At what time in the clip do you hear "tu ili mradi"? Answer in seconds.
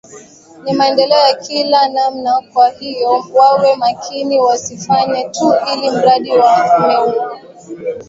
5.29-6.31